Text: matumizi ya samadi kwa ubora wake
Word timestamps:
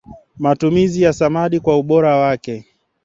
matumizi 0.37 1.01
ya 1.01 1.13
samadi 1.13 1.59
kwa 1.59 1.77
ubora 1.77 2.17
wake 2.17 2.65